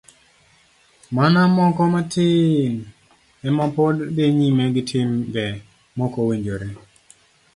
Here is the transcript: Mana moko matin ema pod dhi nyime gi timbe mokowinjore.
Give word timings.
Mana 1.15 1.39
moko 1.55 1.81
matin 1.93 2.73
ema 3.47 3.65
pod 3.75 3.95
dhi 4.15 4.23
nyime 4.37 4.63
gi 4.73 4.81
timbe 4.89 5.43
mokowinjore. 5.97 6.67